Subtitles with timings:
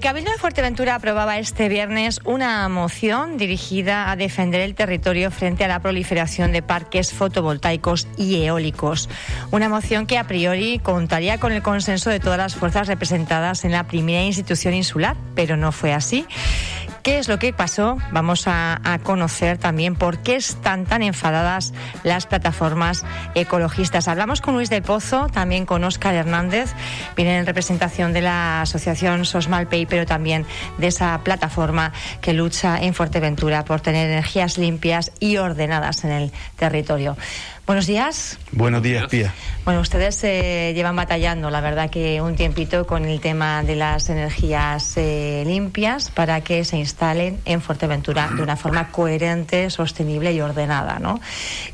[0.00, 5.62] El Cabildo de Fuerteventura aprobaba este viernes una moción dirigida a defender el territorio frente
[5.62, 9.10] a la proliferación de parques fotovoltaicos y eólicos.
[9.50, 13.72] Una moción que a priori contaría con el consenso de todas las fuerzas representadas en
[13.72, 16.24] la primera institución insular, pero no fue así.
[17.02, 17.96] ¿Qué es lo que pasó?
[18.12, 24.06] Vamos a, conocer también por qué están tan enfadadas las plataformas ecologistas.
[24.06, 26.72] Hablamos con Luis del Pozo, también con Óscar Hernández,
[27.16, 30.44] viene en representación de la asociación Sosmalpay, pero también
[30.76, 36.32] de esa plataforma que lucha en Fuerteventura por tener energías limpias y ordenadas en el
[36.56, 37.16] territorio.
[37.66, 38.38] Buenos días.
[38.52, 39.32] Buenos días, Pía.
[39.64, 44.08] Bueno, ustedes se llevan batallando, la verdad que un tiempito con el tema de las
[44.10, 50.40] energías eh, limpias para que se instalen en Fuerteventura de una forma coherente, sostenible y
[50.40, 50.98] ordenada.
[50.98, 51.20] ¿no?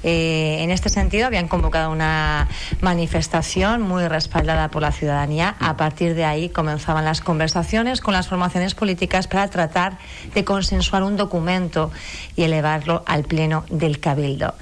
[0.02, 2.48] Eh, en este sentido, habían convocado una
[2.80, 5.56] manifestación muy respaldada por la ciudadanía.
[5.60, 9.98] A partir de ahí comenzaban las conversaciones con las formaciones políticas para tratar
[10.34, 11.90] de consensuar un documento
[12.36, 14.54] y elevarlo al Pleno del Cabildo.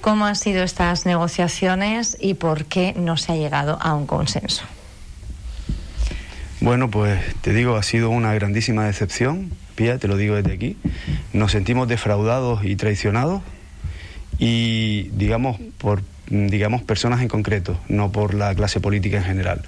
[0.00, 4.64] ¿Cómo han sido estas negociaciones y por qué no se ha llegado a un consenso?
[6.60, 10.76] Bueno, pues te digo, ha sido una grandísima decepción, Pía, te lo digo desde aquí.
[11.32, 13.42] Nos sentimos defraudados y traicionados
[14.38, 19.62] y, digamos, por digamos, personas en concreto, no por la clase política en general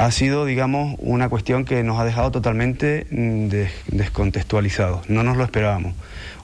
[0.00, 3.48] ha sido, digamos, una cuestión que nos ha dejado totalmente mm,
[3.88, 5.10] descontextualizados.
[5.10, 5.94] No nos lo esperábamos.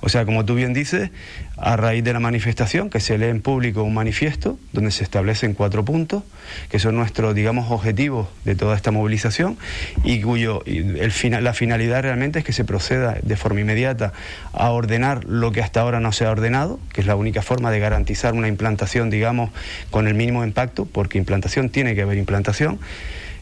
[0.00, 1.10] O sea, como tú bien dices,
[1.56, 5.54] a raíz de la manifestación, que se lee en público un manifiesto donde se establecen
[5.54, 6.22] cuatro puntos,
[6.70, 9.56] que son nuestros, digamos, objetivos de toda esta movilización
[10.04, 14.12] y cuyo el la finalidad realmente es que se proceda de forma inmediata
[14.52, 17.70] a ordenar lo que hasta ahora no se ha ordenado, que es la única forma
[17.70, 19.50] de garantizar una implantación, digamos,
[19.90, 22.78] con el mínimo impacto, porque implantación tiene que haber implantación.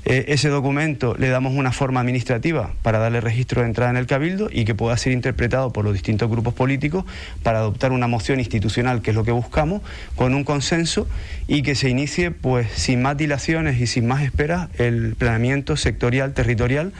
[0.06, 4.06] Eh, ese documento le damos una forma administrativa para darle registro de entrada en el
[4.06, 7.04] Cabildo y que pueda ser interpretado por los distintos grupos políticos
[7.42, 9.80] para adoptar una moción institucional, que es lo que buscamos,
[10.14, 11.08] con un consenso
[11.48, 16.34] y que se inicie, pues, sin más dilaciones y sin más esperas, el planeamiento sectorial,
[16.34, 16.92] territorial,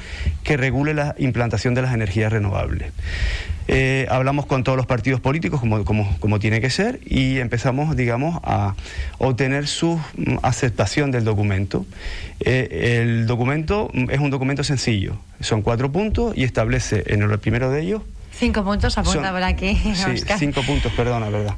[0.42, 2.90] que regule la implantación de las energías renovables.
[3.66, 7.96] Eh, hablamos con todos los partidos políticos como, como, como, tiene que ser y empezamos,
[7.96, 8.74] digamos, a
[9.18, 11.86] obtener su mm, aceptación del documento.
[12.40, 17.70] Eh, el documento es un documento sencillo, son cuatro puntos y establece en el primero
[17.70, 18.02] de ellos
[18.36, 19.76] Cinco puntos apunta por aquí.
[19.76, 21.54] Sí, cinco puntos, perdona, verdad.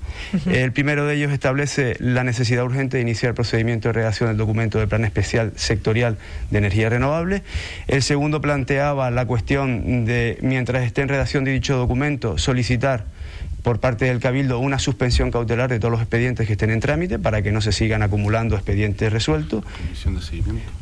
[0.47, 4.37] El primero de ellos establece la necesidad urgente de iniciar el procedimiento de redacción del
[4.37, 6.19] documento del Plan Especial Sectorial
[6.51, 7.43] de Energía Renovable.
[7.89, 13.05] El segundo planteaba la cuestión de, mientras esté en redacción de dicho documento, solicitar
[13.67, 17.19] por parte del Cabildo una suspensión cautelar de todos los expedientes que estén en trámite
[17.19, 19.65] para que no se sigan acumulando expedientes resueltos.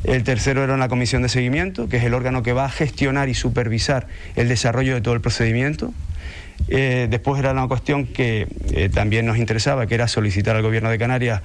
[0.03, 3.27] El tercero era una comisión de seguimiento, que es el órgano que va a gestionar
[3.27, 5.95] y supervisar el desarrollo de todo el procedimiento.
[6.67, 10.89] Eh, después era una cuestión que eh, también nos interesaba, que era solicitar al Gobierno
[10.89, 11.41] de Canarias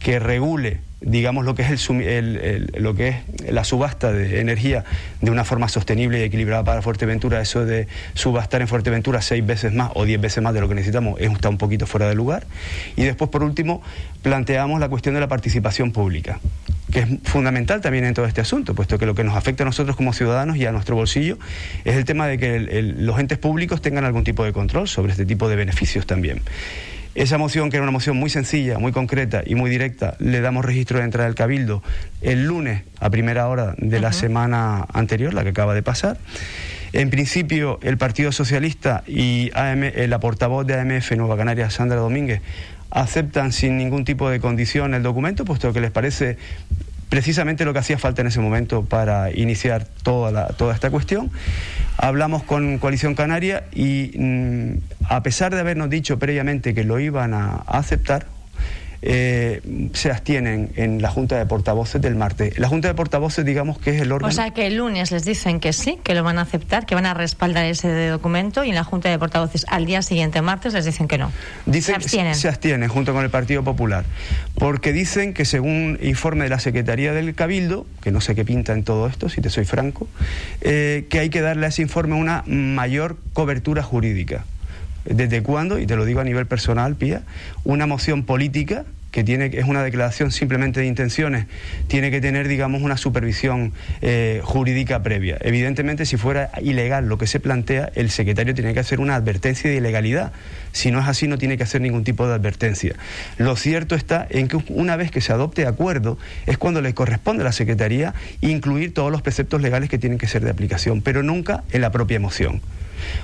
[0.00, 3.16] que regule, digamos, lo que es, el, lo que es
[3.50, 4.84] la subasta de energía
[5.20, 7.40] de una forma sostenible y equilibrada para Fuerteventura.
[7.40, 10.74] Eso de subastar en Fuerteventura seis veces más o diez veces más de lo que
[10.74, 12.44] necesitamos está un poquito fuera de lugar.
[12.96, 13.82] Y después, por último,
[14.22, 16.38] planteamos la cuestión de la participación pública
[16.94, 19.66] que es fundamental también en todo este asunto, puesto que lo que nos afecta a
[19.66, 21.38] nosotros como ciudadanos y a nuestro bolsillo
[21.84, 22.60] es el tema de que
[22.96, 26.40] los entes públicos tengan algún tipo de control sobre este tipo de beneficios también.
[27.16, 30.64] Esa moción, que era una moción muy sencilla, muy concreta y muy directa, le damos
[30.64, 31.82] registro de entrada del Cabildo
[32.22, 36.16] el lunes a primera hora de la semana anterior, la que acaba de pasar.
[36.92, 42.40] En principio, el Partido Socialista y eh, la portavoz de AMF Nueva Canaria, Sandra Domínguez,
[42.90, 46.36] aceptan sin ningún tipo de condición el documento, puesto que les parece
[47.08, 51.30] precisamente lo que hacía falta en ese momento para iniciar toda, toda esta cuestión.
[51.96, 54.78] Hablamos con Coalición Canaria y mm,
[55.08, 58.26] a pesar de habernos dicho previamente que lo iban a aceptar,
[59.06, 59.60] eh,
[59.92, 62.58] se abstienen en la Junta de Portavoces del martes.
[62.58, 64.30] La Junta de Portavoces, digamos que es el órgano.
[64.30, 66.94] O sea que el lunes les dicen que sí, que lo van a aceptar, que
[66.94, 70.72] van a respaldar ese documento y en la Junta de Portavoces al día siguiente, martes,
[70.72, 71.30] les dicen que no.
[71.66, 72.34] Dicen, se abstienen.
[72.34, 74.06] Se abstienen junto con el Partido Popular.
[74.54, 78.72] Porque dicen que según informe de la Secretaría del Cabildo, que no sé qué pinta
[78.72, 80.08] en todo esto, si te soy franco,
[80.62, 84.46] eh, que hay que darle a ese informe una mayor cobertura jurídica.
[85.04, 85.78] ¿Desde cuándo?
[85.78, 87.22] Y te lo digo a nivel personal, Pía,
[87.64, 88.84] una moción política
[89.14, 91.46] que tiene es una declaración simplemente de intenciones,
[91.86, 93.72] tiene que tener, digamos, una supervisión
[94.02, 95.38] eh, jurídica previa.
[95.40, 99.70] Evidentemente, si fuera ilegal lo que se plantea, el secretario tiene que hacer una advertencia
[99.70, 100.32] de ilegalidad.
[100.72, 102.96] Si no es así, no tiene que hacer ningún tipo de advertencia.
[103.38, 107.42] Lo cierto está en que una vez que se adopte acuerdo, es cuando le corresponde
[107.42, 111.22] a la Secretaría incluir todos los preceptos legales que tienen que ser de aplicación, pero
[111.22, 112.62] nunca en la propia moción.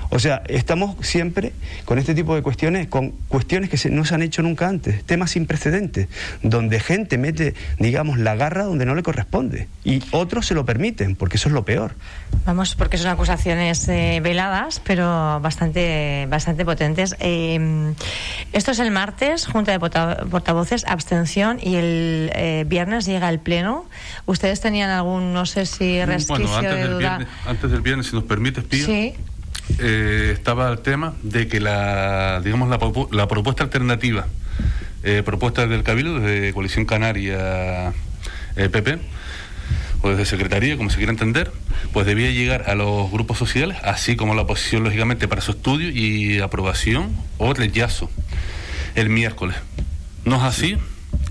[0.09, 1.53] O sea, estamos siempre
[1.85, 5.31] con este tipo de cuestiones, con cuestiones que no se han hecho nunca antes, temas
[5.31, 6.07] sin precedentes,
[6.43, 11.15] donde gente mete, digamos, la garra donde no le corresponde y otros se lo permiten,
[11.15, 11.95] porque eso es lo peor.
[12.45, 17.15] Vamos, porque son acusaciones eh, veladas, pero bastante, bastante potentes.
[17.19, 17.93] Eh,
[18.53, 23.85] esto es el martes, Junta de Portavoces, abstención, y el eh, viernes llega el Pleno.
[24.25, 27.17] ¿Ustedes tenían algún, no sé si resquicio bueno, antes de del duda?
[27.17, 29.13] Viernes, antes del viernes, si nos permites, Pía, Sí.
[29.79, 32.79] Eh, estaba el tema de que la, digamos, la,
[33.11, 34.27] la propuesta alternativa,
[35.03, 37.93] eh, propuesta del Cabildo, desde Coalición Canaria
[38.55, 38.99] eh, PP,
[40.01, 41.51] o desde Secretaría, como se quiera entender,
[41.93, 45.89] pues debía llegar a los grupos sociales, así como la oposición, lógicamente, para su estudio
[45.89, 48.09] y aprobación o rechazo
[48.95, 49.57] el miércoles.
[50.25, 50.77] No es así,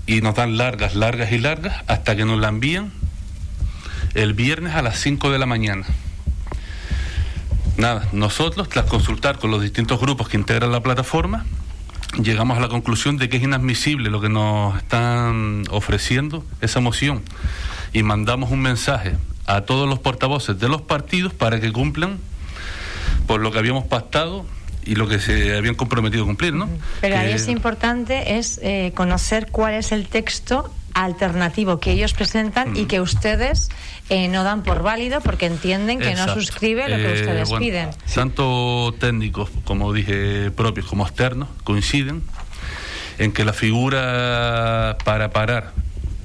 [0.07, 2.91] y nos dan largas, largas y largas, hasta que nos la envían
[4.13, 5.85] el viernes a las 5 de la mañana.
[7.81, 11.45] Nada, nosotros, tras consultar con los distintos grupos que integran la plataforma,
[12.21, 17.23] llegamos a la conclusión de que es inadmisible lo que nos están ofreciendo esa moción
[17.91, 19.15] y mandamos un mensaje
[19.47, 22.19] a todos los portavoces de los partidos para que cumplan
[23.25, 24.45] por lo que habíamos pactado
[24.85, 26.69] y lo que se habían comprometido a cumplir, ¿no?
[27.01, 32.75] Pero ahí es importante es eh, conocer cuál es el texto alternativo que ellos presentan
[32.75, 33.69] y que ustedes
[34.09, 36.35] eh, no dan por válido porque entienden que Exacto.
[36.35, 37.89] no suscribe lo que Eh, ustedes bueno, piden.
[38.13, 42.23] Tanto técnicos, como dije, propios como externos, coinciden
[43.17, 45.73] en que la figura para parar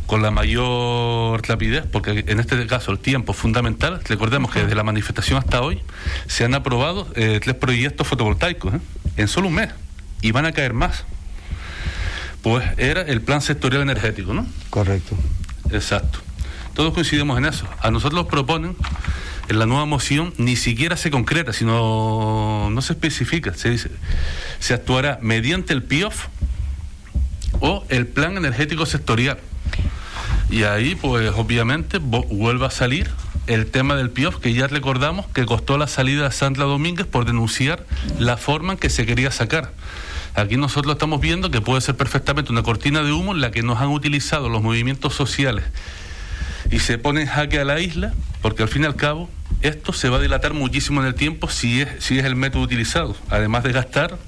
[0.06, 4.74] con la mayor rapidez, porque en este caso el tiempo es fundamental, recordemos que desde
[4.76, 5.80] la manifestación hasta hoy
[6.28, 8.78] se han aprobado eh, tres proyectos fotovoltaicos ¿eh?
[9.16, 9.70] en solo un mes
[10.22, 11.04] y van a caer más.
[12.46, 14.46] Pues era el plan sectorial energético, ¿no?
[14.70, 15.16] Correcto.
[15.72, 16.20] Exacto.
[16.74, 17.66] Todos coincidimos en eso.
[17.80, 18.76] A nosotros nos proponen,
[19.48, 23.52] en la nueva moción, ni siquiera se concreta, sino no se especifica.
[23.54, 23.90] Se dice,
[24.60, 26.26] se actuará mediante el PIOF
[27.58, 29.38] o el Plan Energético Sectorial.
[30.48, 33.10] Y ahí, pues obviamente, vuelve a salir
[33.48, 37.24] el tema del PIOF, que ya recordamos que costó la salida de Sandra Domínguez por
[37.24, 37.84] denunciar
[38.20, 39.72] la forma en que se quería sacar.
[40.36, 43.62] Aquí nosotros estamos viendo que puede ser perfectamente una cortina de humo en la que
[43.62, 45.64] nos han utilizado los movimientos sociales
[46.70, 48.12] y se pone en jaque a la isla,
[48.42, 49.30] porque al fin y al cabo
[49.62, 52.62] esto se va a dilatar muchísimo en el tiempo si es, si es el método
[52.62, 53.16] utilizado.
[53.30, 54.18] Además de gastar,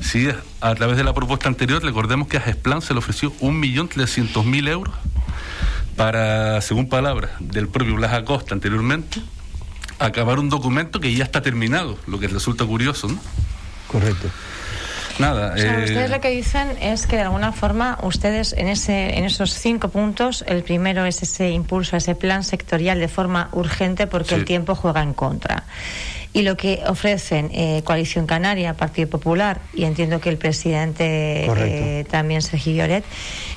[0.00, 4.68] es a través de la propuesta anterior, recordemos que a Gesplan se le ofreció 1.300.000
[4.68, 4.94] euros
[5.96, 9.22] para, según palabras del propio Blas Acosta anteriormente,
[9.98, 13.18] acabar un documento que ya está terminado, lo que resulta curioso, ¿no?
[13.86, 14.28] Correcto.
[15.18, 15.52] Nada.
[15.54, 19.18] O sea, eh, ustedes lo que dicen es que de alguna forma ustedes en ese
[19.18, 24.06] en esos cinco puntos, el primero es ese impulso, ese plan sectorial de forma urgente
[24.06, 24.34] porque Sí.
[24.36, 25.64] el tiempo juega en contra.
[26.34, 32.04] Y lo que ofrecen eh, Coalición Canaria, Partido Popular y entiendo que el presidente eh,
[32.10, 33.04] también Sergio Lloret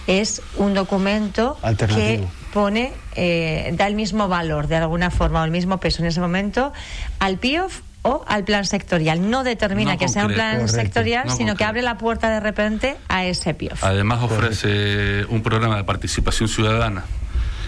[0.07, 1.57] es un documento
[1.95, 2.23] que
[2.53, 6.21] pone eh, da el mismo valor de alguna forma o el mismo peso en ese
[6.21, 6.71] momento
[7.19, 9.29] al PIOF o al plan sectorial.
[9.29, 10.73] No determina No que sea un plan Correcto.
[10.75, 13.83] sectorial, No sino que abre la puerta de repente a ese PIOF.
[13.83, 17.03] Además ofrece un programa de participación ciudadana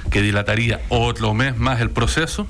[0.10, 2.48] que dilataría otro mes más el proceso.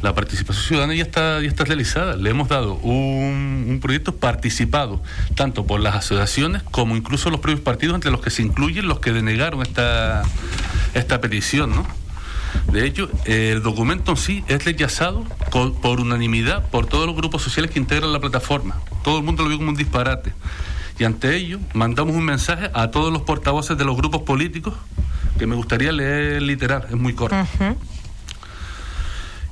[0.00, 2.16] La participación ciudadana ya está, ya está realizada.
[2.16, 5.02] Le hemos dado un, un proyecto participado,
[5.34, 9.00] tanto por las asociaciones como incluso los propios partidos, entre los que se incluyen los
[9.00, 10.22] que denegaron esta,
[10.94, 11.84] esta petición, ¿no?
[12.72, 15.24] De hecho, el documento en sí es rechazado
[15.82, 18.76] por unanimidad por todos los grupos sociales que integran la plataforma.
[19.02, 20.32] Todo el mundo lo vio como un disparate.
[20.98, 24.74] Y ante ello, mandamos un mensaje a todos los portavoces de los grupos políticos
[25.38, 27.36] que me gustaría leer literal, es muy corto.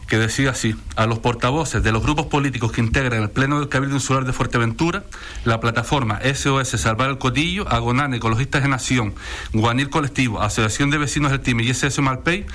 [0.06, 3.68] Que decía así, a los portavoces de los grupos políticos que integran el Pleno del
[3.68, 5.04] Cabildo Insular de Fuerteventura,
[5.44, 9.14] la plataforma SOS Salvar el Cotillo, Agonan, Ecologistas de Nación,
[9.52, 12.46] Guanil Colectivo, Asociación de Vecinos del Time y SS Malpey,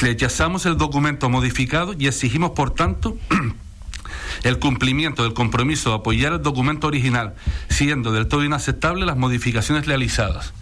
[0.00, 3.16] rechazamos el documento modificado y exigimos, por tanto,
[4.42, 7.34] el cumplimiento del compromiso de apoyar el documento original,
[7.68, 10.52] siendo del todo inaceptable las modificaciones realizadas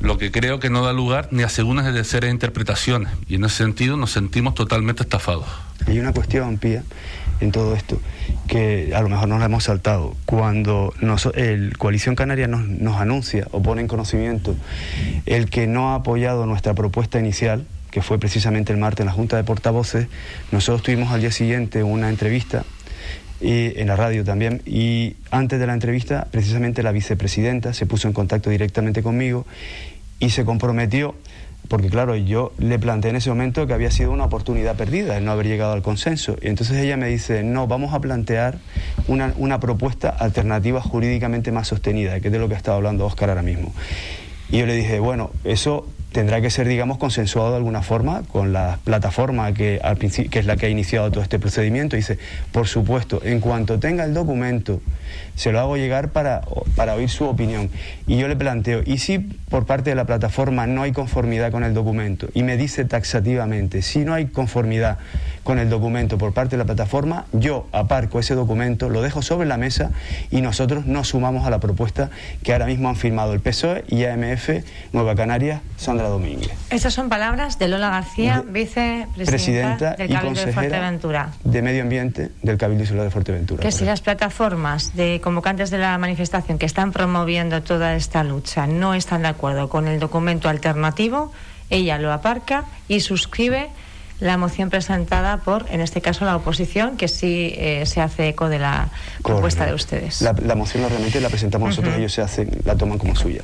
[0.00, 3.12] lo que creo que no da lugar ni a segundas de terceras interpretaciones.
[3.28, 5.46] Y en ese sentido nos sentimos totalmente estafados.
[5.86, 6.82] Hay una cuestión, Pía,
[7.40, 8.00] en todo esto,
[8.48, 10.14] que a lo mejor nos la hemos saltado.
[10.24, 10.94] Cuando
[11.34, 14.56] el Coalición Canaria nos, nos anuncia o pone en conocimiento
[15.26, 19.12] el que no ha apoyado nuestra propuesta inicial, que fue precisamente el martes en la
[19.12, 20.08] Junta de Portavoces,
[20.52, 22.64] nosotros tuvimos al día siguiente una entrevista
[23.40, 24.62] en la radio también.
[24.64, 29.46] Y antes de la entrevista, precisamente la vicepresidenta se puso en contacto directamente conmigo
[30.18, 31.14] y se comprometió
[31.68, 35.24] porque claro, yo le planteé en ese momento que había sido una oportunidad perdida el
[35.24, 36.36] no haber llegado al consenso.
[36.40, 38.58] Y entonces ella me dice, no, vamos a plantear
[39.08, 43.04] una, una propuesta alternativa jurídicamente más sostenida, que es de lo que ha estado hablando
[43.06, 43.74] Oscar ahora mismo.
[44.48, 48.54] Y yo le dije, bueno, eso tendrá que ser, digamos, consensuado de alguna forma con
[48.54, 49.82] la plataforma que,
[50.32, 51.94] es la que ha iniciado todo este procedimiento.
[51.94, 52.18] dice,
[52.52, 54.80] por supuesto, en cuanto tenga el documento,
[55.34, 56.40] se lo hago llegar para,
[56.74, 57.68] para oír su opinión.
[58.06, 61.64] Y yo le planteo, ¿y si por parte de la plataforma no hay conformidad con
[61.64, 62.28] el documento?
[62.32, 64.96] Y me dice taxativamente, si no hay conformidad
[65.44, 69.46] con el documento por parte de la plataforma, yo aparco ese documento, lo dejo sobre
[69.46, 69.90] la mesa
[70.30, 72.08] y nosotros nos sumamos a la propuesta
[72.42, 74.48] que ahora mismo han firmado el PSOE y AMF
[74.94, 76.52] Nueva Canarias, Sandra Domínguez.
[76.70, 81.30] Estas son palabras de Lola García, vicepresidenta del Cabildo de Fuerteventura.
[81.44, 83.62] De Medio Ambiente del Cabildo Insular de Fuerteventura.
[83.62, 88.66] Que si las plataformas de convocantes de la manifestación que están promoviendo toda esta lucha
[88.66, 91.32] no están de acuerdo con el documento alternativo,
[91.70, 93.70] ella lo aparca y suscribe
[94.20, 98.48] la moción presentada por, en este caso, la oposición, que sí eh, se hace eco
[98.48, 98.88] de la
[99.22, 100.22] propuesta de ustedes.
[100.22, 103.42] La, moción realmente la presentamos nosotros, ellos se hacen, la toman como suya.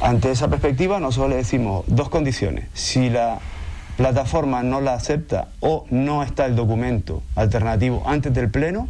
[0.00, 2.66] Ante esa perspectiva, nosotros le decimos dos condiciones.
[2.74, 3.38] Si la
[3.96, 8.88] plataforma no la acepta o no está el documento alternativo antes del Pleno,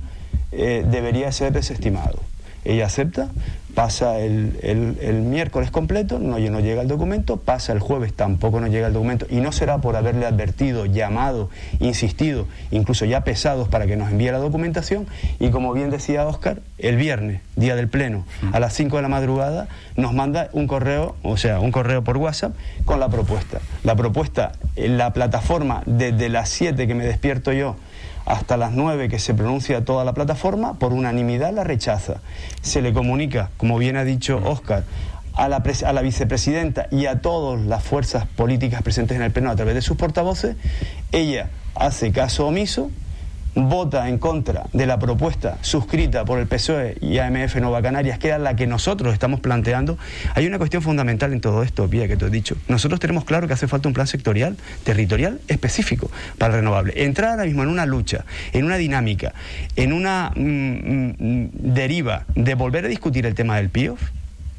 [0.52, 2.20] eh, debería ser desestimado.
[2.64, 3.28] Ella acepta,
[3.76, 8.68] pasa el, el, miércoles completo, no, no llega el documento, pasa el jueves, tampoco no
[8.68, 13.86] llega el documento, y no será por haberle advertido, llamado, insistido, incluso ya pesados para
[13.86, 15.06] que nos envíe la documentación,
[15.38, 19.08] y como bien decía Oscar, el viernes, día del pleno, a las 5 de la
[19.08, 22.56] madrugada, nos manda un correo, o sea, un correo por WhatsApp
[22.86, 23.60] con la propuesta.
[23.84, 27.76] La propuesta, en la plataforma, desde las 7 que me despierto yo,
[28.26, 32.20] hasta las 9 que se pronuncia toda la plataforma, por unanimidad la rechaza.
[32.60, 34.84] Se le comunica, como bien ha dicho Oscar,
[35.32, 39.50] a la, a la, vicepresidenta y a todas las fuerzas políticas presentes en el Pleno
[39.50, 40.56] a través de sus portavoces,
[41.12, 42.90] ella hace caso omiso,
[43.56, 48.28] vota en contra de la propuesta suscrita por el PSOE y AMF Nueva Canarias, que
[48.28, 49.98] era la que nosotros estamos planteando,
[50.34, 52.56] hay una cuestión fundamental en todo esto, Pía, que te he dicho.
[52.68, 56.92] Nosotros tenemos claro que hace falta un plan sectorial, territorial, específico para el renovable.
[57.04, 59.32] Entrar ahora mismo en una lucha, en una dinámica,
[59.74, 60.40] en una mm,
[61.18, 64.00] mm, deriva de volver a discutir el tema del PIOF,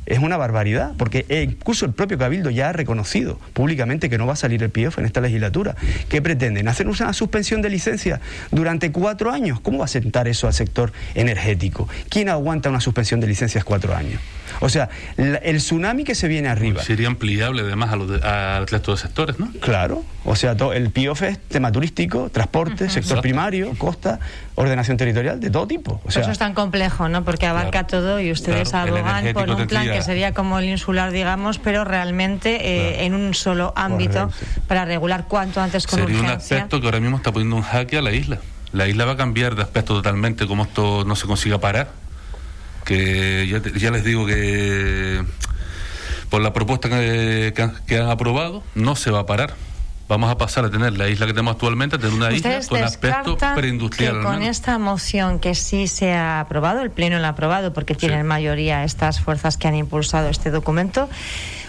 [0.07, 4.33] es una barbaridad, porque incluso el propio Cabildo ya ha reconocido públicamente que no va
[4.33, 5.75] a salir el PIOF en esta legislatura.
[6.09, 6.67] ¿Qué pretenden?
[6.67, 8.21] ¿Hacer una suspensión de licencia
[8.51, 9.59] durante cuatro años?
[9.59, 11.89] ¿Cómo va a sentar eso al sector energético?
[12.09, 14.21] ¿Quién aguanta una suspensión de licencias cuatro años?
[14.59, 16.81] O sea, el tsunami que se viene arriba.
[16.83, 19.51] sería ampliable además al resto de sectores, ¿no?
[19.59, 20.03] Claro.
[20.25, 24.19] O sea, todo, el PIOF es tema turístico, transporte, sector primario, costa,
[24.55, 26.01] ordenación territorial, de todo tipo.
[26.05, 27.23] O sea, eso es tan complejo, ¿no?
[27.23, 31.59] Porque abarca todo y ustedes abogan por un plan que sería como el insular, digamos,
[31.59, 34.29] pero realmente eh, en un solo ámbito
[34.67, 37.97] para regular cuanto antes con Sería un aspecto que ahora mismo está poniendo un jaque
[37.97, 38.39] a la isla.
[38.73, 41.87] La isla va a cambiar de aspecto totalmente como esto no se consiga parar
[42.87, 45.21] que ya, ya les digo que
[46.29, 47.53] por la propuesta que,
[47.85, 49.55] que, han aprobado no se va a parar
[50.07, 52.81] vamos a pasar a tener la isla que tenemos actualmente, a tener una isla con
[52.81, 54.19] aspecto preindustrial.
[54.19, 57.93] Que con esta moción que sí se ha aprobado, el Pleno lo ha aprobado porque
[57.93, 61.09] tienen mayoría estas fuerzas que han impulsado este documento,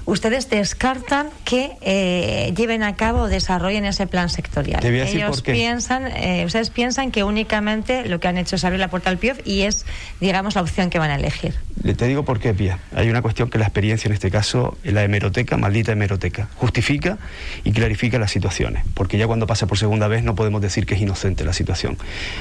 [0.08, 4.84] ustedes descartan que eh, lleven a cabo o desarrollen ese plan sectorial.
[4.84, 9.10] Ellos piensan, eh, ustedes piensan que únicamente lo que han hecho es abrir la puerta
[9.10, 9.84] al PIOF y es,
[10.18, 11.54] digamos, la opción que van a elegir.
[11.96, 12.78] Te digo por qué, Pía.
[12.94, 17.18] Hay una cuestión que la experiencia, en este caso, la hemeroteca, maldita hemeroteca, justifica
[17.62, 20.94] y clarifica las situaciones, porque ya cuando pasa por segunda vez no podemos decir que
[20.94, 21.98] es inocente la situación.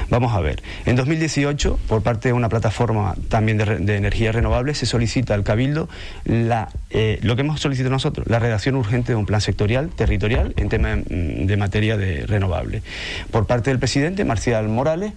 [0.09, 0.63] Vamos a ver.
[0.86, 5.43] En 2018, por parte de una plataforma también de, de energía renovable, se solicita al
[5.43, 5.89] Cabildo
[6.24, 10.53] la, eh, lo que hemos solicitado nosotros, la redacción urgente de un plan sectorial, territorial,
[10.56, 12.82] en tema mm, de materia de renovable.
[13.29, 15.12] Por parte del presidente, Marcial Morales,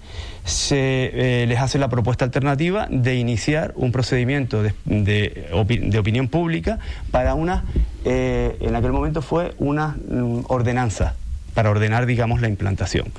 [0.45, 6.81] se eh, les hace la propuesta alternativa de iniciar un procedimiento de, opinión pública
[7.13, 7.65] para una,
[8.05, 11.15] eh, en aquel momento fue una mm, ordenanza,
[11.55, 13.13] para ordenar, digamos, la implantación.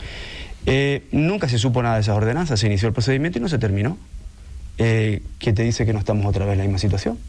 [1.14, 3.98] nunca se supo nada de esas ordenanzas, se inició el procedimiento y no se terminó.
[4.82, 7.20] ¿Qué te dice que no estamos otra vez en la misma situación?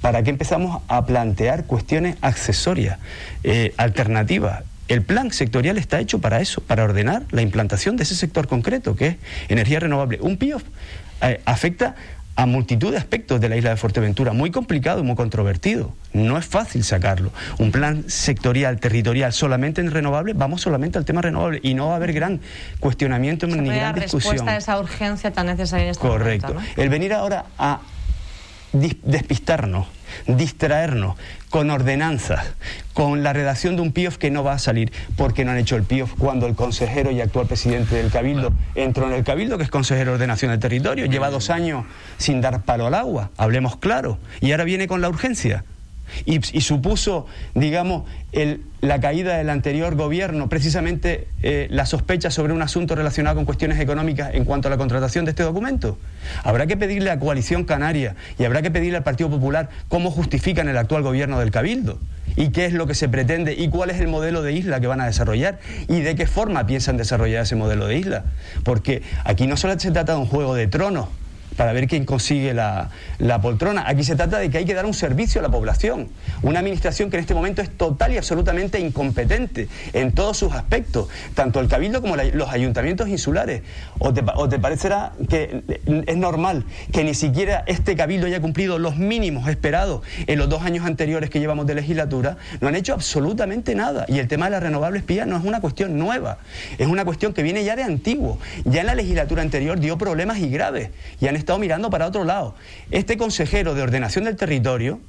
[0.00, 2.98] ¿Para qué empezamos a plantear cuestiones accesorias,
[3.44, 4.62] eh, alternativas?
[4.88, 8.94] El plan sectorial está hecho para eso, para ordenar la implantación de ese sector concreto,
[8.94, 9.16] que es
[9.48, 10.18] energía renovable.
[10.20, 10.62] Un PIOF
[11.22, 11.96] eh, afecta
[12.38, 15.92] a multitud de aspectos de la isla de Fuerteventura, muy complicado, muy controvertido.
[16.12, 17.32] No es fácil sacarlo.
[17.58, 21.94] Un plan sectorial, territorial, solamente en renovables, vamos solamente al tema renovable y no va
[21.94, 22.40] a haber gran
[22.78, 24.34] cuestionamiento ni gran discusión.
[24.34, 26.54] respuesta a esa urgencia tan necesaria en este Correcto.
[26.76, 27.80] El venir ahora a
[28.72, 29.88] despistarnos,
[30.26, 31.16] distraernos
[31.50, 32.54] con ordenanzas,
[32.92, 35.76] con la redacción de un PIOF que no va a salir, porque no han hecho
[35.76, 39.64] el PIOF cuando el consejero y actual presidente del Cabildo entró en el Cabildo, que
[39.64, 41.84] es consejero de ordenación del territorio, lleva dos años
[42.18, 45.64] sin dar palo al agua, hablemos claro, y ahora viene con la urgencia
[46.24, 48.04] y, supuso, digamos,
[48.80, 53.80] la caída del anterior gobierno, precisamente eh, la sospecha sobre un asunto relacionado con cuestiones
[53.80, 55.98] económicas en cuanto a la contratación de este documento.
[56.44, 60.68] Habrá que pedirle a Coalición Canaria y habrá que pedirle al Partido Popular cómo justifican
[60.68, 61.98] el actual gobierno del Cabildo
[62.36, 64.86] y qué es lo que se pretende y cuál es el modelo de isla que
[64.86, 68.24] van a desarrollar y de qué forma piensan desarrollar ese modelo de isla.
[68.62, 71.08] Porque aquí no solo se trata de un juego de tronos,
[71.58, 72.88] para ver quién consigue la,
[73.42, 73.88] poltrona.
[73.88, 76.08] Aquí se trata de que hay que dar un servicio a la población.
[76.42, 81.08] Una administración que en este momento es total y absolutamente incompetente en todos sus aspectos,
[81.34, 83.62] tanto el Cabildo como los ayuntamientos insulares.
[83.98, 85.64] ¿O te, ¿O te, parecerá que
[86.06, 90.62] es normal que ni siquiera este Cabildo haya cumplido los mínimos esperados en los dos
[90.62, 92.36] años anteriores que llevamos de legislatura?
[92.60, 94.04] No han hecho absolutamente nada.
[94.06, 96.38] Y el tema de las renovables pías no es una cuestión nueva,
[96.78, 98.38] es una cuestión que viene ya de antiguo.
[98.64, 100.90] Ya en la legislatura anterior dio problemas y graves.
[101.20, 102.54] Y han estado mirando para otro lado.
[102.90, 105.00] Este consejero de ordenación del territorio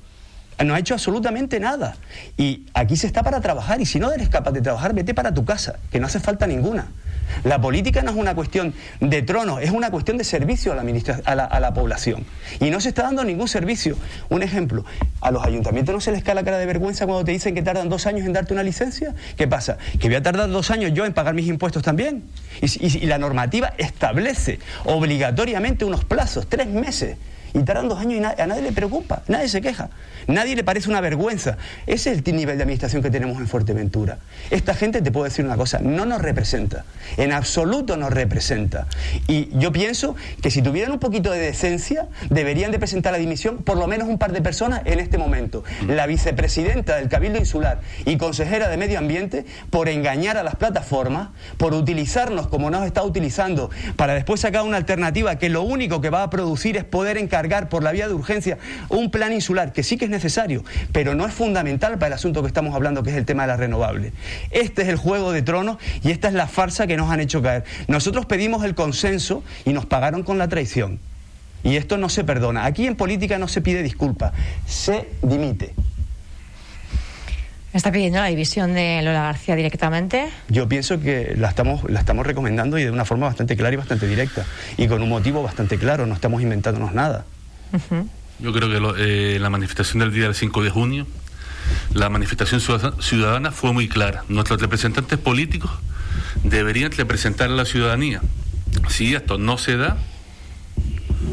[0.64, 1.98] no ha hecho absolutamente nada.
[2.38, 3.82] Y aquí se está para trabajar.
[3.82, 6.48] Y si no eres capaz de trabajar, vete para tu casa, que no hace falta
[6.48, 6.88] ninguna.
[7.44, 10.84] La política no es una cuestión de trono, es una cuestión de servicio a la,
[11.26, 12.26] a, la, a la, población.
[12.60, 13.96] Y no se está dando ningún servicio.
[14.30, 14.86] Un ejemplo,
[15.22, 17.62] a los ayuntamientos no se les cae la cara de vergüenza cuando te dicen que
[17.62, 19.14] tardan dos años en darte una licencia.
[19.38, 19.78] ¿Qué pasa?
[20.00, 22.24] Que voy a tardar dos años yo en pagar mis impuestos también.
[22.62, 27.18] y la normativa establece obligatoriamente unos plazos, tres meses.
[27.54, 29.90] Y tardan dos años y a nadie le preocupa, nadie se queja,
[30.30, 31.58] nadie le parece una vergüenza.
[31.88, 34.20] Ese es el nivel de administración que tenemos en Fuerteventura.
[34.52, 36.86] Esta gente, te puedo decir una cosa, no nos representa,
[37.18, 38.88] en absoluto nos representa.
[39.28, 43.58] Y yo pienso que si tuvieran un poquito de decencia, deberían de presentar la dimisión
[43.58, 45.64] por lo menos un par de personas en este momento.
[45.88, 51.30] La vicepresidenta del Cabildo Insular y consejera de Medio Ambiente por engañar a las plataformas,
[51.58, 56.10] por utilizarnos como nos está utilizando, para después sacar una alternativa que lo único que
[56.10, 58.58] va a producir es poder encargar por la vía de urgencia
[58.90, 60.19] un plan insular, que sí que es necesario,
[60.92, 63.48] pero no es fundamental para el asunto que estamos hablando, que es el tema de
[63.48, 64.14] la renovable.
[64.52, 67.42] Este es el juego de tronos y esta es la farsa que nos han hecho
[67.42, 67.64] caer.
[67.88, 71.00] Nosotros pedimos el consenso y nos pagaron con la traición.
[71.64, 72.66] Y esto no se perdona.
[72.66, 74.32] Aquí en política no se pide disculpa,
[74.66, 75.74] se dimite.
[77.72, 80.28] ¿Está pidiendo la división de Lola García directamente?
[80.48, 83.78] Yo pienso que la estamos, la estamos recomendando y de una forma bastante clara y
[83.78, 84.44] bastante directa.
[84.78, 87.26] Y con un motivo bastante claro, no estamos inventándonos nada.
[88.40, 91.08] Yo creo que eh, la manifestación del día del 5 de junio,
[91.94, 92.62] la manifestación
[93.00, 94.24] ciudadana fue muy clara.
[94.30, 95.72] Nuestros representantes políticos
[96.44, 98.22] deberían representar a la ciudadanía.
[98.88, 99.98] Si esto no se da,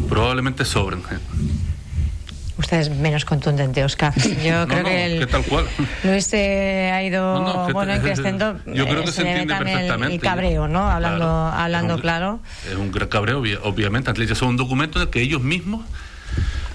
[0.09, 1.03] probablemente sobren.
[2.59, 4.15] Usted es menos contundente, Oscar.
[4.45, 5.67] Yo creo que, el, tal cual.
[6.03, 8.59] Luis ha ido bueno en crescendo.
[8.67, 10.15] Yo creo que se, entiende perfectamente.
[10.15, 10.91] El, cabreo, ¿no?
[10.91, 12.41] Hablando, hablando claro.
[12.69, 14.11] Es un gran cabreo, obviamente.
[14.25, 15.85] Es un documento en el que ellos mismos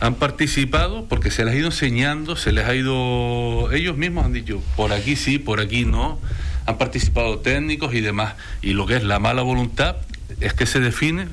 [0.02, 3.72] han participado porque se les ha ido enseñando, se les ha ido.
[3.72, 6.20] Ellos mismos han dicho, por aquí sí, por aquí no.
[6.66, 8.34] Han participado técnicos y demás.
[8.64, 9.98] Y lo que es la mala voluntad
[10.40, 11.28] es que se define,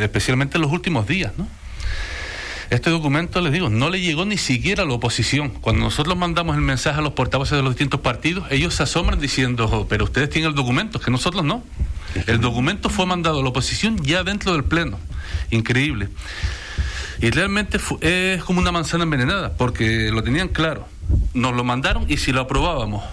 [0.00, 1.46] especialmente en los últimos días, ¿no?
[2.70, 5.50] Este documento, les digo, no le llegó ni siquiera a la oposición.
[5.50, 9.20] Cuando nosotros mandamos el mensaje a los portavoces de los distintos partidos, ellos se asombran
[9.20, 11.62] diciendo, pero ustedes tienen el documento, que nosotros no.
[12.26, 14.98] El documento fue mandado a la oposición ya dentro del Pleno.
[15.50, 16.08] Increíble.
[17.20, 20.88] Y realmente es como una manzana envenenada, porque lo tenían claro.
[21.32, 23.04] Nos lo mandaron y si lo aprobábamos,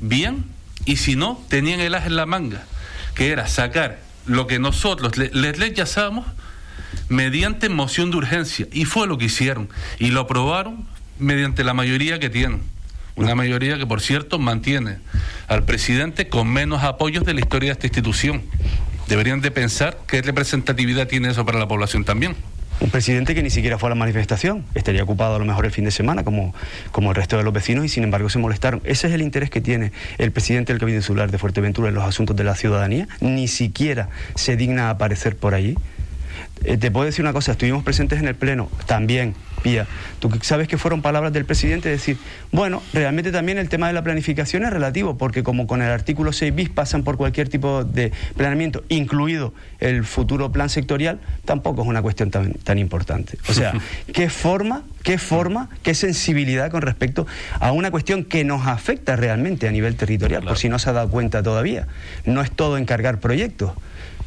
[0.00, 0.44] bien,
[0.84, 2.64] y si no, tenían el as en la manga,
[3.14, 6.26] que era sacar lo que nosotros les, rechazábamos
[7.08, 8.66] mediante moción de urgencia.
[8.72, 9.68] Y fue lo que hicieron.
[9.98, 10.86] Y lo aprobaron
[11.18, 12.62] mediante la mayoría que tienen.
[13.14, 14.98] Una mayoría que, por cierto, mantiene
[15.46, 18.42] al presidente con menos apoyos de la historia de esta institución.
[19.06, 22.36] Deberían de pensar qué representatividad tiene eso para la población también.
[22.82, 25.70] Un presidente que ni siquiera fue a la manifestación, estaría ocupado a lo mejor el
[25.70, 26.52] fin de semana como,
[26.90, 28.80] como el resto de los vecinos y sin embargo se molestaron.
[28.82, 32.02] Ese es el interés que tiene el presidente del Cabildo Insular de Fuerteventura en los
[32.02, 33.06] asuntos de la ciudadanía.
[33.20, 35.76] Ni siquiera se digna aparecer por allí
[36.64, 39.86] Eh, te puedo decir una cosa, estuvimos presentes en el Pleno también, Pía.
[40.18, 42.18] Tú sabes que fueron palabras del presidente decir,
[42.50, 46.32] bueno, realmente también el tema de la planificación es relativo, porque como con el artículo
[46.32, 51.88] 6 bis pasan por cualquier tipo de planeamiento, incluido el futuro plan sectorial, tampoco es
[51.88, 53.38] una cuestión tan, tan importante.
[53.48, 53.72] O sea,
[54.12, 57.26] ¿qué forma, qué forma, qué sensibilidad con respecto
[57.60, 60.92] a una cuestión que nos afecta realmente a nivel territorial, por si no se ha
[60.92, 61.86] dado cuenta todavía?
[62.24, 63.72] No es todo encargar proyectos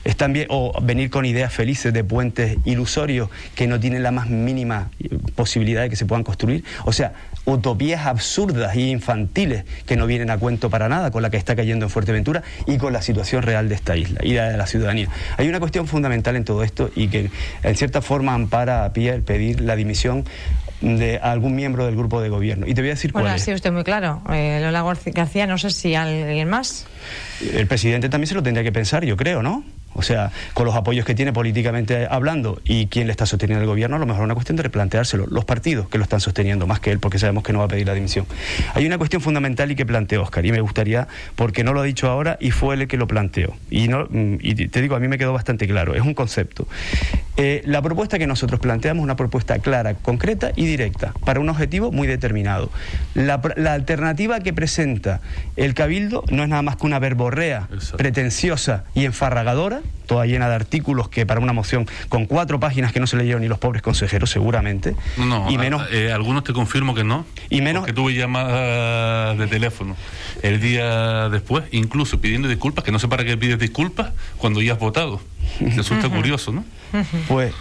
[0.06, 4.30] es también, o venir con ideas felices de puentes ilusorios que no tienen la más
[4.30, 4.92] mínima
[5.34, 6.64] posibilidad de que se puedan construir.
[6.86, 7.14] O sea,
[7.46, 11.56] utopías absurdas e infantiles que no vienen a cuento para nada con la que está
[11.56, 15.10] cayendo en Fuerteventura y con la situación real de esta isla y de la ciudadanía.
[15.38, 17.32] Hay una cuestión fundamental en todo esto y que
[17.64, 20.24] en cierta forma ampara a pie el pedir la dimisión
[20.82, 22.68] de algún miembro del grupo de gobierno.
[22.68, 24.22] Y te voy a decir bueno, cuál ha sido usted muy claro.
[24.32, 26.86] Eh, Lola García, no sé si alguien más.
[27.54, 29.64] El presidente también se lo tendría que pensar, yo creo, ¿no?
[29.96, 33.68] O sea, con los apoyos que tiene políticamente hablando y quién le está sosteniendo el
[33.68, 35.26] gobierno, a lo mejor es una cuestión de replanteárselo.
[35.28, 37.68] Los partidos que lo están sosteniendo, más que él, porque sabemos que no va a
[37.70, 38.26] pedir la dimisión.
[38.74, 41.84] Hay una cuestión fundamental y que planteó Oscar, y me gustaría, porque no lo ha
[41.84, 43.56] dicho ahora y fue él el que lo planteó.
[43.70, 46.68] Y, no, y te digo, a mí me quedó bastante claro, es un concepto.
[47.38, 51.50] Eh, la propuesta que nosotros planteamos es una propuesta clara, concreta y directa, para un
[51.50, 52.70] objetivo muy determinado.
[53.14, 53.36] La,
[53.74, 55.22] alternativa que presenta
[55.58, 60.56] el Cabildo no es nada más que una verborrea pretenciosa y enfarragadora toda llena de
[60.56, 63.82] artículos que para una moción con cuatro páginas que no se leyeron ni los pobres
[63.82, 64.96] consejeros seguramente.
[65.18, 67.26] No, y menos, eh, algunos te confirmo que no.
[67.50, 69.96] Y menos que tuve llamadas de teléfono
[70.42, 74.74] el día después, incluso pidiendo disculpas, que no sé para qué pides disculpas cuando ya
[74.74, 75.22] has votado.
[75.60, 76.66] Resulta curioso, ¿no?
[77.28, 77.54] Pues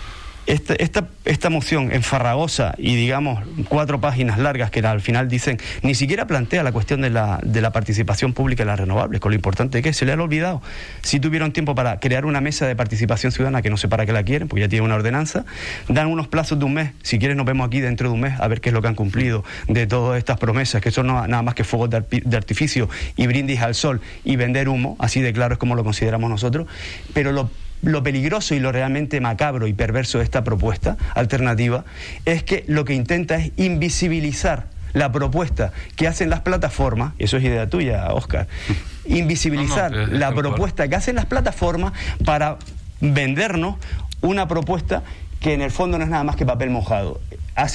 [0.46, 5.94] esta, esta, esta, moción enfarragosa y digamos cuatro páginas largas que al final dicen, ni
[5.94, 9.36] siquiera plantea la cuestión de la, de la participación pública en las renovables, con lo
[9.36, 10.62] importante que se le han olvidado.
[11.02, 14.12] Si tuvieron tiempo para crear una mesa de participación ciudadana, que no sé para qué
[14.12, 15.44] la quieren, porque ya tiene una ordenanza,
[15.88, 18.38] dan unos plazos de un mes, si quieren nos vemos aquí dentro de un mes
[18.40, 21.42] a ver qué es lo que han cumplido de todas estas promesas, que son nada
[21.42, 25.54] más que fuegos de artificio y brindis al sol y vender humo, así de claro
[25.54, 26.66] es como lo consideramos nosotros,
[27.12, 27.48] pero lo
[27.84, 31.84] lo peligroso y lo realmente macabro y perverso de esta propuesta alternativa
[32.24, 37.44] es que lo que intenta es invisibilizar la propuesta que hacen las plataformas, eso es
[37.44, 38.46] idea tuya, Oscar,
[39.06, 41.92] invisibilizar la propuesta que hacen las plataformas
[42.24, 42.58] para
[43.00, 43.76] vendernos
[44.22, 45.02] una propuesta
[45.44, 47.20] que en el fondo no es nada más que papel mojado.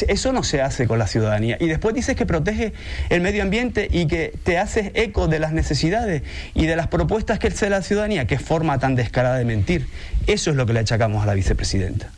[0.07, 1.55] Eso no se hace con la ciudadanía.
[1.59, 2.73] Y después dices que protege
[3.09, 6.23] el medio ambiente y que te haces eco de las necesidades
[6.55, 8.25] y de las propuestas que hace la ciudadanía.
[8.25, 9.87] Qué forma tan descarada de mentir.
[10.25, 12.09] Eso es lo que le achacamos a la vicepresidenta.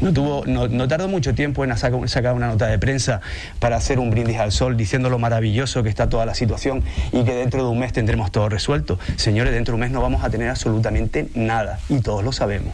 [0.00, 3.20] No, tuvo, no, tardó mucho tiempo en sacar una nota de prensa
[3.58, 7.24] para hacer un brindis al sol diciendo lo maravilloso que está toda la situación y
[7.24, 8.98] que dentro de un mes tendremos todo resuelto.
[9.16, 12.72] Señores, dentro de un mes no vamos a tener absolutamente nada y todos lo sabemos.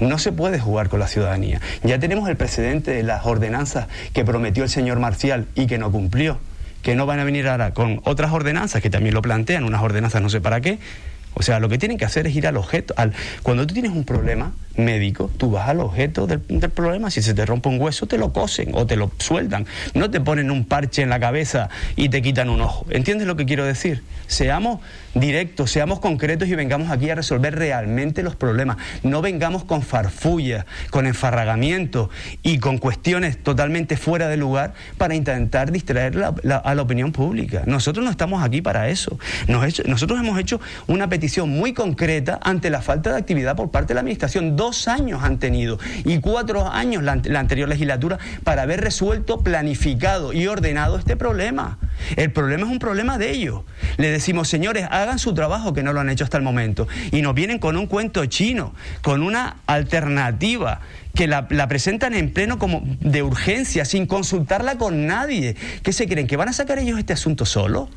[0.00, 1.60] No se puede jugar con la ciudadanía.
[1.82, 5.90] Ya tenemos el precedente de las ordenanzas que prometió el señor Marcial y que no
[5.90, 6.38] cumplió.
[6.82, 10.20] Que no van a venir ahora con otras ordenanzas que también lo plantean, unas ordenanzas
[10.20, 10.78] no sé para qué,
[11.34, 12.94] o sea, lo que tienen que hacer es ir al objeto.
[12.96, 17.10] Al, cuando tú tienes un problema médico, tú vas al objeto del, del, problema.
[17.10, 19.66] Si se te rompe un hueso, te lo cosen o te lo sueldan.
[19.94, 22.86] No te ponen un parche en la cabeza y te quitan un ojo.
[22.90, 24.02] ¿Entiendes lo que quiero decir?
[24.26, 24.80] Seamos
[25.14, 28.76] directos, seamos concretos y vengamos aquí a resolver realmente los problemas.
[29.02, 32.10] No vengamos con farfullas, con enfarragamiento
[32.42, 37.62] y con cuestiones totalmente fuera de lugar para intentar distraer a la opinión pública.
[37.66, 39.18] Nosotros no estamos aquí para eso.
[39.48, 43.94] nosotros hemos hecho una petición muy concreta ante la falta de actividad por parte de
[43.94, 44.56] la Administración.
[44.56, 50.46] Dos años han tenido y cuatro años la, anterior legislatura para haber resuelto, planificado y
[50.46, 51.78] ordenado este problema.
[52.16, 53.62] El problema es un problema de ellos.
[53.96, 56.88] Le decimos, señores, hagan su trabajo que no lo han hecho hasta el momento.
[57.10, 60.80] Y nos vienen con un cuento chino, con una alternativa
[61.14, 65.56] que la, presentan en pleno como de urgencia, sin consultarla con nadie.
[65.82, 66.26] ¿Qué se creen?
[66.26, 67.88] ¿Que van a sacar ellos este asunto solo?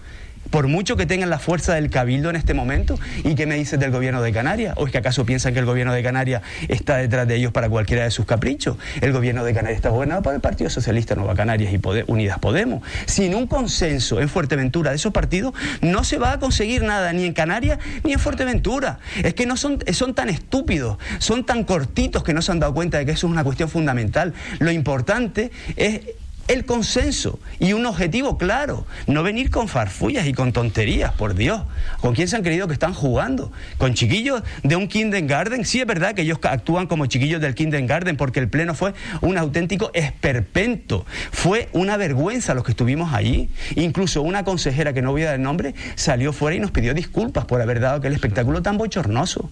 [0.50, 2.98] Por mucho que tengan la fuerza del cabildo en este momento.
[3.24, 4.74] ¿Y qué me dices del gobierno de Canarias?
[4.78, 7.70] ¿O es que acaso piensan que el gobierno de Canarias está detrás de ellos para
[7.70, 8.78] cualquiera de sus caprichos?
[9.02, 12.84] El gobierno de Canarias está gobernado por el Partido Socialista Nueva Canarias y Unidas Podemos.
[13.06, 17.26] Sin un consenso en Fuerteventura de esos partidos, no se va a conseguir nada ni
[17.26, 19.00] en Canarias ni en Fuerteventura.
[19.24, 22.74] Es que no son, son tan estúpidos, son tan cortitos que no se han dado
[22.74, 24.34] cuenta de que eso es una cuestión fundamental.
[24.60, 26.02] Lo importante es
[26.48, 28.86] el consenso y un objetivo claro.
[29.08, 31.64] No venir con farfullas y con tonterías, por Dios.
[32.02, 33.52] ¿Con quién se han creído que están jugando?
[33.78, 35.66] ¿Con chiquillos de un kindergarten?
[35.66, 39.38] Sí es verdad que ellos actúan como chiquillos del kindergarten porque el pleno fue un
[39.38, 41.06] auténtico esperpento.
[41.32, 43.50] Fue una vergüenza los que estuvimos allí.
[43.76, 46.94] Incluso una consejera, que no voy a dar el nombre, salió fuera y nos pidió
[46.94, 49.50] disculpas por haber dado aquel espectáculo tan bochornoso.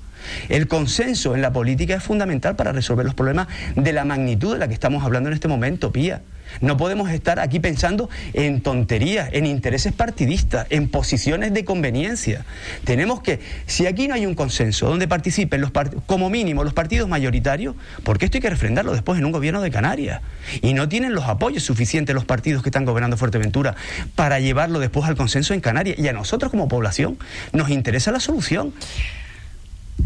[0.50, 4.60] El consenso en la política es fundamental para resolver los problemas de la magnitud de
[4.60, 6.22] la que estamos hablando en este momento, Pía.
[6.62, 12.46] No podemos estar aquí pensando en tonterías, en intereses partidistas, en posiciones de conveniencia.
[12.84, 15.72] Tenemos que, si aquí no hay un consenso donde participen los
[16.06, 19.72] como mínimo los partidos mayoritarios, porque esto hay que refrendarlo después en un gobierno de
[19.72, 20.22] Canarias.
[20.62, 23.76] Y no tienen los apoyos suficientes los partidos que están gobernando Fuerteventura
[24.16, 25.98] para llevarlo después al consenso en Canarias.
[26.00, 27.18] Y a nosotros como población
[27.52, 28.74] nos interesa la solución.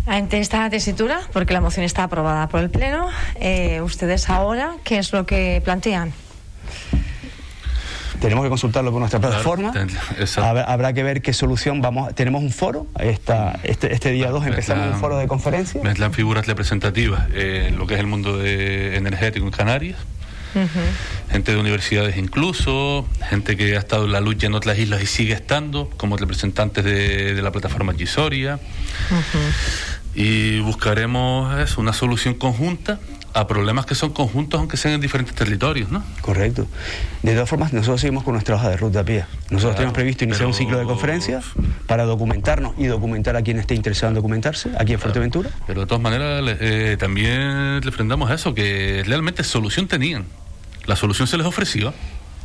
[0.05, 3.07] Ante esta tesitura, porque la moción está aprobada por el Pleno,
[3.39, 6.13] eh, ustedes ahora, ¿qué es lo que plantean?
[8.19, 9.73] Tenemos que consultarlo con nuestra plataforma.
[10.37, 12.13] Habrá, que ver qué solución vamos.
[12.15, 12.87] Tenemos un foro.
[12.99, 15.81] Esta, este, este día 2 empezamos un foro de conferencia.
[15.83, 19.97] Mezclan figuras representativas en lo que es el mundo de energético en Canarias.
[21.29, 25.05] Gente de universidades incluso, gente que ha estado en la lucha en otras islas y
[25.05, 28.59] sigue estando, como representantes de, la plataforma Gisoria.
[30.15, 32.99] Y buscaremos una solución conjunta
[33.37, 36.03] a problemas que son conjuntos aunque sean en diferentes territorios, ¿no?
[36.21, 36.67] Correcto.
[37.21, 39.25] De todas formas, nosotros seguimos con nuestra hoja de ruta a pie.
[39.51, 41.45] Nosotros tenemos previsto iniciar un ciclo de conferencias
[41.85, 45.51] para documentarnos y documentar a quien esté interesado en documentarse aquí en Fuerteventura.
[45.67, 47.81] Pero de todas maneras, eh, también
[48.27, 50.25] a eso, que realmente solución tenían.
[50.87, 51.93] La solución se les ofreció,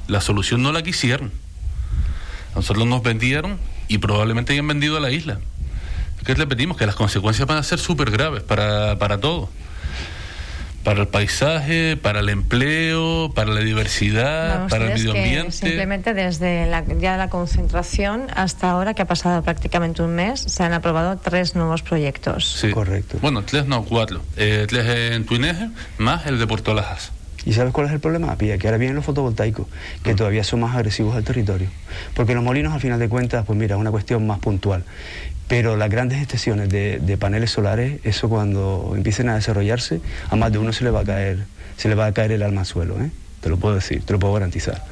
[0.08, 1.32] la solución no la quisieron.
[2.54, 3.56] nosotros nos vendieron
[3.88, 5.38] y probablemente hayan vendido a la isla.
[6.26, 6.76] ¿Qué le pedimos?
[6.76, 9.48] Que las consecuencias van a ser súper graves para, para todos
[10.84, 15.52] para el paisaje, para el empleo, para la diversidad, para el medio ambiente.
[15.52, 20.62] simplemente desde la, ya la concentración hasta ahora, que ha pasado prácticamente un mes, se
[20.62, 22.46] han aprobado tres nuevos proyectos.
[22.46, 23.18] Sí, correcto.
[23.20, 24.22] Bueno, tres no, cuatro.
[24.36, 25.68] Eh, tres en Tuineje,
[25.98, 27.12] más el de Puerto Lajas.
[27.44, 28.56] ¿Y sabes cuál es el problema, Pía?
[28.56, 29.66] Que ahora vienen los fotovoltaicos,
[30.04, 30.16] que mm.
[30.16, 31.68] todavía son más agresivos al territorio.
[32.14, 34.84] Porque los molinos, al final de cuentas, pues mira, es una cuestión más puntual.
[35.52, 40.56] Pero las grandes extensiones de, paneles solares, eso cuando empiecen a desarrollarse, a más de
[40.56, 41.44] uno se le va a caer,
[41.76, 43.10] se le va a caer el alma al suelo, ¿eh?
[43.42, 44.82] te lo puedo decir, te lo puedo garantizar.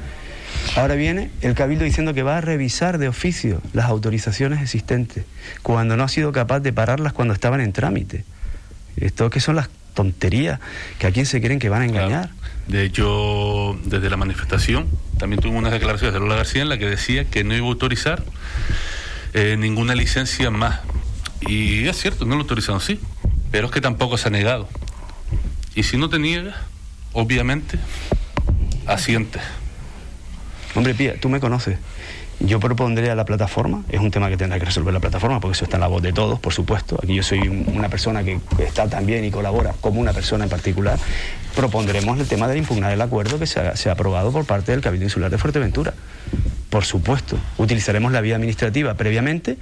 [0.75, 5.25] Ahora viene el Cabildo diciendo que va a revisar de oficio las autorizaciones existentes,
[5.63, 8.23] cuando no ha sido capaz de pararlas cuando estaban en trámite.
[8.97, 10.59] Esto que son las tonterías
[10.99, 12.29] que a quién se creen que van a engañar.
[12.67, 14.85] De hecho, desde la manifestación
[15.17, 17.69] también tuvimos unas declaraciones de Lola García en la que decía que no iba a
[17.69, 18.21] autorizar
[19.33, 20.79] eh, ninguna licencia más.
[21.41, 22.99] Y es cierto, no lo autorizaron, sí,
[23.51, 24.67] pero es que tampoco se ha negado.
[25.75, 26.55] Y si no te niegas,
[27.13, 27.79] obviamente,
[28.85, 29.39] asiente.
[30.75, 31.77] Hombre, Pía, tú me conoces.
[32.39, 35.55] Yo propondría a la plataforma, es un tema que tendrá que resolver la plataforma, porque
[35.55, 36.97] eso está en la voz de todos, por supuesto.
[37.01, 40.97] Aquí yo soy una persona que está también y colabora como una persona en particular.
[41.55, 44.71] Propondremos el tema de impugnar el acuerdo que se ha, se ha aprobado por parte
[44.71, 45.93] del Cabildo Insular de Fuerteventura.
[46.71, 49.57] Por supuesto, utilizaremos la vía administrativa previamente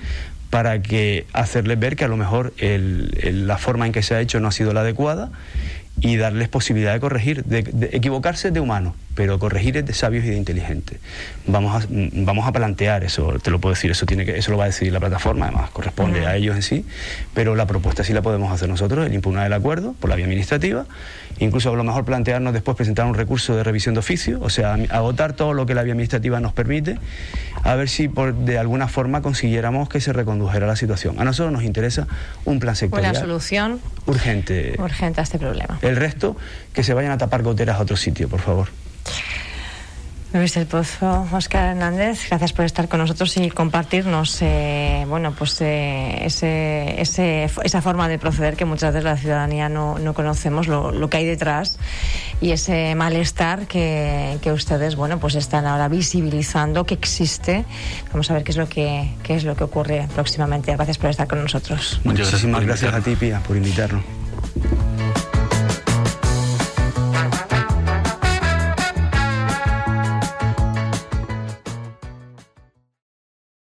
[0.52, 4.39] para que hacerles ver que a lo mejor la forma en que se ha hecho
[4.39, 5.32] no ha sido la adecuada
[6.02, 10.30] y darles posibilidad de corregir, de, equivocarse de humano, pero corregir es de sabios y
[10.30, 11.00] de inteligentes.
[11.45, 14.58] Vamos a, vamos a plantear eso, te lo puedo decir, eso tiene que, eso lo
[14.58, 16.86] va a decidir la plataforma, además corresponde a ellos en sí,
[17.34, 20.26] pero la propuesta sí la podemos hacer nosotros, el impugnar el acuerdo por la vía
[20.26, 20.86] administrativa,
[21.39, 24.78] incluso a lo mejor plantearnos después presentar un recurso de revisión de oficio, o sea,
[24.89, 26.98] agotar todo lo que la vía administrativa nos permite,
[27.63, 31.19] a ver si por, de alguna forma consiguiéramos que se recondujera la situación.
[31.19, 32.08] A nosotros nos interesa
[32.45, 33.12] un plan sectorial.
[33.12, 34.76] Una solución urgente.
[34.78, 35.80] Urgente a este problema.
[35.82, 36.38] El resto,
[36.74, 38.69] que se vayan a tapar goteras a otro sitio, por favor.
[40.32, 45.60] Luis del Pozo, Oscar Hernández, gracias por estar con nosotros y compartirnos eh, bueno, pues,
[45.62, 50.91] eh, ese, esa forma de proceder que muchas veces la ciudadanía no, no conocemos, lo,
[50.91, 51.80] lo, que hay detrás
[52.41, 57.65] y ese malestar que, que, ustedes bueno, pues están ahora visibilizando que existe.
[58.12, 60.72] Vamos a ver qué es lo que, qué es lo que ocurre próximamente.
[60.76, 62.00] Gracias por estar con nosotros.
[62.04, 64.04] Muchísimas gracias a ti, Pía, por invitarnos.